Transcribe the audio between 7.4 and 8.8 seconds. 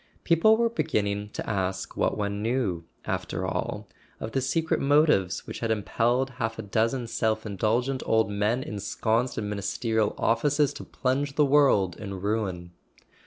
indulgent old men